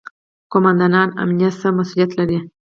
[0.51, 2.39] قوماندان امنیه څه مسوولیت لري؟